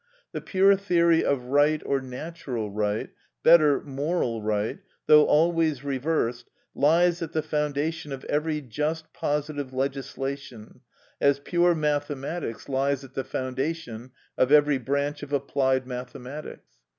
The 0.31 0.41
pure 0.41 0.75
theory 0.75 1.23
of 1.23 1.43
right 1.43 1.79
or 1.85 2.01
natural 2.01 2.71
right—better, 2.71 3.81
moral 3.83 4.41
right—though 4.41 5.25
always 5.25 5.83
reversed, 5.83 6.49
lies 6.73 7.21
at 7.21 7.33
the 7.33 7.43
foundation 7.43 8.11
of 8.11 8.23
every 8.25 8.61
just 8.61 9.13
positive 9.13 9.73
legislation, 9.73 10.81
as 11.21 11.37
pure 11.37 11.75
mathematics 11.75 12.67
lies 12.67 13.03
at 13.03 13.13
the 13.13 13.23
foundation 13.23 14.09
of 14.39 14.51
every 14.51 14.79
branch 14.79 15.21
of 15.21 15.31
applied 15.33 15.85
mathematics. 15.85 16.79